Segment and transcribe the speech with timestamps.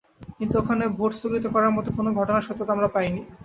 [0.37, 3.21] কিন্তু ওখানে ভোট স্থগিত করার মতো কোনো ঘটনার সত্যতা আমরা পাইনি।